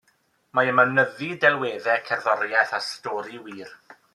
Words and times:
Mae 0.59 0.69
yma 0.71 0.85
nyddu 0.93 1.27
delweddau, 1.43 2.01
cerddoriaeth 2.09 2.75
a 2.79 2.81
stori 2.89 3.43
wir. 3.51 3.79